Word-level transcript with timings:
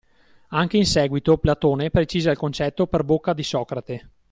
Anche 0.47 0.77
in 0.77 0.87
seguito, 0.87 1.37
Platone 1.37 1.91
precisa 1.91 2.31
il 2.31 2.37
concetto 2.37 2.87
per 2.87 3.03
bocca 3.03 3.33
di 3.33 3.43
Socrate 3.43 4.09